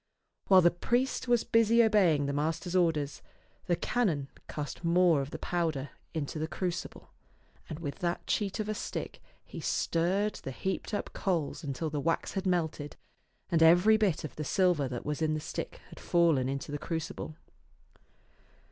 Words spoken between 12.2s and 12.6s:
had